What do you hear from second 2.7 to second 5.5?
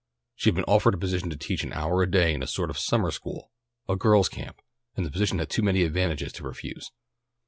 of summer school, a girls' camp, and the position